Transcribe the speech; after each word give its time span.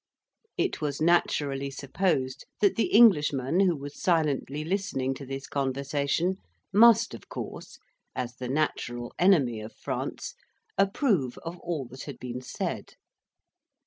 It 0.57 0.81
was 0.81 0.99
naturally 0.99 1.69
supposed 1.69 2.47
that 2.59 2.75
the 2.75 2.87
Englishman 2.87 3.59
who 3.59 3.75
was 3.75 4.01
silently 4.01 4.63
listening 4.65 5.13
to 5.13 5.27
this 5.27 5.45
conversation 5.45 6.37
must 6.73 7.13
of 7.13 7.29
course, 7.29 7.77
as 8.15 8.37
the 8.37 8.49
natural 8.49 9.13
enemy 9.19 9.61
of 9.61 9.75
France, 9.75 10.33
approve 10.75 11.37
of 11.43 11.59
all 11.59 11.85
that 11.85 12.05
had 12.05 12.17
been 12.17 12.41
said. 12.41 12.95